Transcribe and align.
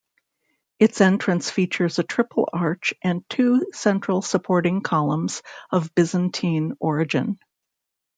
Its 0.79 0.99
entrance 0.99 1.51
features 1.51 1.99
a 1.99 2.03
triple 2.03 2.49
arch 2.51 2.91
and 3.03 3.23
two 3.29 3.67
central 3.71 4.23
supporting 4.23 4.81
columns 4.81 5.43
of 5.69 5.93
Byzantine 5.93 6.73
origin. 6.79 7.37